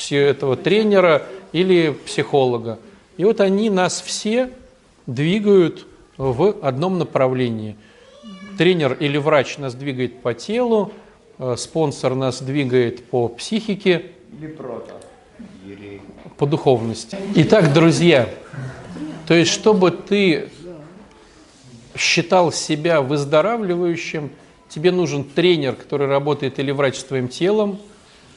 [0.10, 2.80] этого тренера или психолога.
[3.18, 4.50] И вот они нас все
[5.08, 5.86] двигают
[6.18, 7.76] в одном направлении.
[8.58, 10.94] Тренер или врач нас двигает по телу,
[11.40, 14.06] э, спонсор нас двигает по психике,
[16.38, 17.18] по духовности.
[17.36, 18.30] Итак, друзья,
[19.28, 20.50] то есть, чтобы ты
[21.98, 24.32] считал себя выздоравливающим,
[24.70, 27.80] тебе нужен тренер, который работает или врач с твоим телом,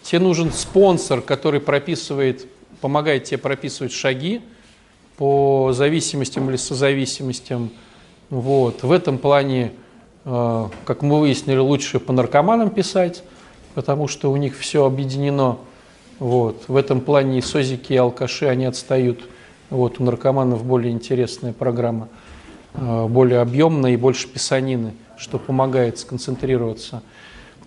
[0.02, 2.46] тебе нужен спонсор, который прописывает,
[2.80, 4.42] помогает тебе прописывать шаги
[5.18, 7.70] по зависимостям или созависимостям.
[8.30, 8.84] Вот.
[8.84, 9.72] В этом плане,
[10.24, 13.24] э, как мы выяснили, лучше по наркоманам писать,
[13.74, 15.58] потому что у них все объединено.
[16.20, 16.64] Вот.
[16.68, 19.20] В этом плане и созики, и алкаши, они отстают.
[19.70, 19.98] Вот.
[19.98, 22.08] У наркоманов более интересная программа,
[22.74, 27.02] э, более объемная и больше писанины, что помогает сконцентрироваться.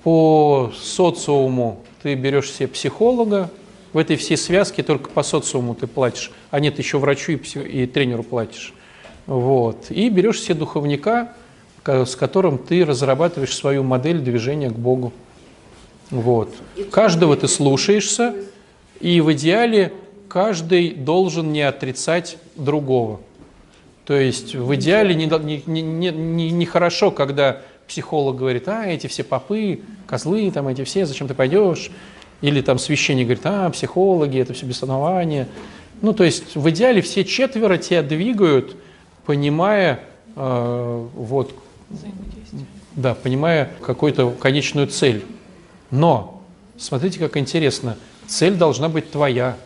[0.04, 3.50] По социуму ты берешь себе психолога,
[3.94, 7.86] в этой всей связке только по социуму ты платишь, а нет, еще врачу и, и
[7.86, 8.74] тренеру платишь.
[9.28, 9.92] Вот.
[9.92, 11.34] И берешь себе духовника,
[11.86, 15.14] с которым ты разрабатываешь свою модель движения к Богу.
[16.10, 16.54] Вот.
[16.92, 18.36] Каждого ты слушаешься,
[19.00, 19.94] и в идеале
[20.28, 23.22] каждый должен не отрицать другого.
[24.06, 28.86] То есть в идеале нехорошо, не, не, не, не, не хорошо, когда психолог говорит, а,
[28.86, 31.92] эти все попы, козлы, там эти все, зачем ты пойдешь?
[32.42, 35.48] Или там священник говорит, а, психологи, это все беснование.
[36.02, 38.76] Ну, то есть в идеале все четверо тебя двигают,
[39.26, 40.00] понимая,
[40.36, 41.54] э, вот,
[42.96, 45.24] да, понимая какую-то конечную цель.
[45.92, 46.42] Но,
[46.78, 49.58] смотрите, как интересно, цель должна быть твоя.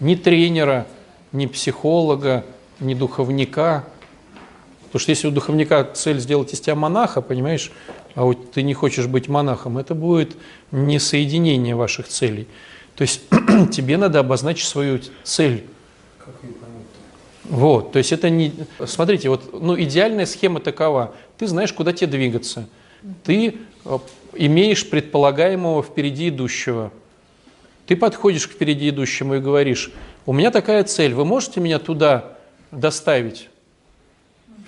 [0.00, 0.86] Ни тренера,
[1.32, 2.44] ни психолога,
[2.78, 3.84] ни духовника.
[4.86, 7.70] Потому что если у духовника цель сделать из тебя монаха, понимаешь,
[8.14, 10.36] а вот ты не хочешь быть монахом, это будет
[10.72, 12.46] не соединение ваших целей.
[12.96, 13.22] То есть
[13.72, 15.64] тебе надо обозначить свою цель.
[17.44, 18.52] Вот, то есть это не...
[18.86, 21.14] Смотрите, вот, ну, идеальная схема такова.
[21.36, 22.68] Ты знаешь, куда тебе двигаться.
[23.24, 23.98] Ты э,
[24.34, 26.92] имеешь предполагаемого впереди идущего.
[27.86, 29.90] Ты подходишь к впереди идущему и говоришь,
[30.26, 32.36] у меня такая цель, вы можете меня туда
[32.70, 33.48] доставить?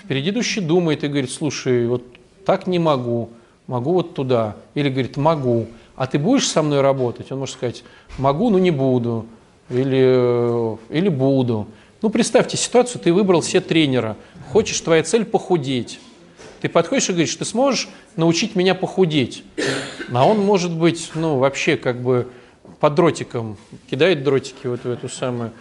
[0.02, 2.02] Впереди идущий думает и говорит, слушай, вот
[2.44, 3.30] так не могу,
[3.66, 4.56] могу вот туда.
[4.74, 5.66] Или говорит, могу.
[5.96, 7.30] А ты будешь со мной работать?
[7.32, 7.84] Он может сказать,
[8.18, 9.26] могу, но не буду.
[9.70, 11.66] Или, или буду.
[12.02, 14.16] Ну, представьте ситуацию, ты выбрал все тренера.
[14.50, 16.00] Хочешь, твоя цель похудеть.
[16.60, 19.44] Ты подходишь и говоришь, ты сможешь научить меня похудеть?
[20.12, 22.28] А он может быть, ну, вообще как бы
[22.80, 23.56] под дротиком,
[23.88, 25.52] кидает дротики вот в эту самую.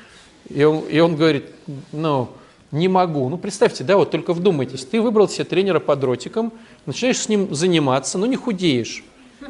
[0.50, 1.46] И он, и он говорит,
[1.92, 2.30] ну,
[2.72, 3.28] не могу.
[3.30, 6.54] Ну, представьте, да, вот только вдумайтесь, ты выбрал себе тренера по дротикам,
[6.86, 9.04] начинаешь с ним заниматься, но не худеешь.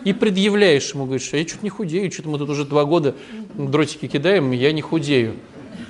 [0.06, 3.16] И предъявляешь ему, говоришь, я что-то не худею, что-то мы тут уже два года
[3.54, 5.36] дротики кидаем, я не худею.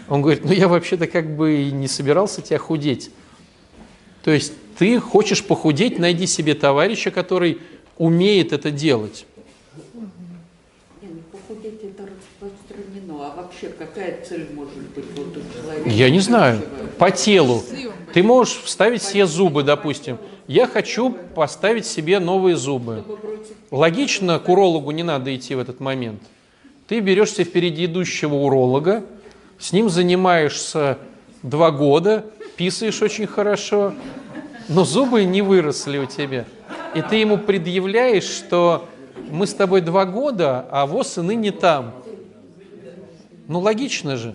[0.10, 3.12] Он говорит, ну я вообще-то как бы и не собирался тебя худеть.
[4.24, 7.60] То есть ты хочешь похудеть, найди себе товарища, который
[7.98, 9.26] умеет это делать.
[9.94, 13.26] Не, ну похудеть это распространено.
[13.26, 15.90] А вообще какая цель может быть вот у человека?
[15.90, 16.62] Я не знаю.
[16.98, 17.64] По телу.
[18.14, 20.18] Ты можешь вставить себе зубы, допустим.
[20.48, 23.04] Я хочу поставить себе новые зубы.
[23.70, 26.22] Логично, к урологу не надо идти в этот момент.
[26.88, 29.06] Ты берешь себе впереди идущего уролога,
[29.60, 30.98] с ним занимаешься
[31.42, 32.26] два года,
[32.58, 33.94] писаешь очень хорошо,
[34.68, 36.46] но зубы не выросли у тебя.
[36.96, 38.90] И ты ему предъявляешь, что
[39.30, 41.94] мы с тобой два года, а воз и ныне там.
[43.52, 44.34] Ну, логично же.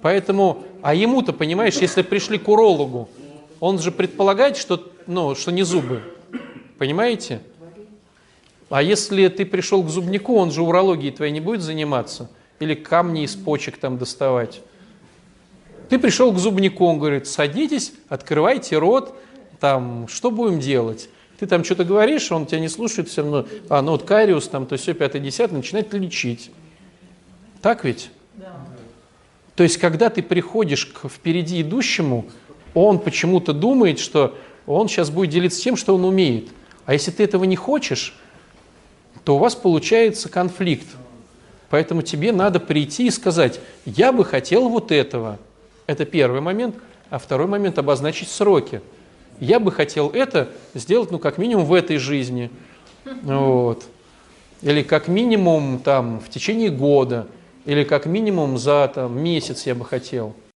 [0.00, 3.08] Поэтому, а ему-то, понимаешь, если пришли к урологу,
[3.58, 6.02] он же предполагает, что, ну, что не зубы.
[6.78, 7.40] Понимаете?
[8.70, 12.30] А если ты пришел к зубнику, он же урологией твоей не будет заниматься?
[12.60, 14.60] Или камни из почек там доставать?
[15.88, 19.16] Ты пришел к зубнику, он говорит, садитесь, открывайте рот,
[19.58, 21.08] там, что будем делать?
[21.40, 24.66] Ты там что-то говоришь, он тебя не слушает, все равно, а, ну вот кариус, там,
[24.66, 26.52] то все, пятое, десятое, начинает лечить.
[27.62, 28.10] Так ведь?
[28.34, 28.54] Да.
[29.54, 32.26] То есть, когда ты приходишь к впереди идущему,
[32.74, 34.36] он почему-то думает, что
[34.66, 36.48] он сейчас будет делиться тем, что он умеет.
[36.84, 38.14] А если ты этого не хочешь,
[39.24, 40.86] то у вас получается конфликт.
[41.70, 45.38] Поэтому тебе надо прийти и сказать, я бы хотел вот этого.
[45.86, 46.76] Это первый момент.
[47.08, 48.80] А второй момент– обозначить сроки.
[49.38, 52.50] Я бы хотел это сделать, ну, как минимум в этой жизни.
[53.04, 53.84] Вот.
[54.62, 57.26] Или как минимум там в течение года.
[57.64, 60.34] Или как минимум за там, месяц я бы хотел.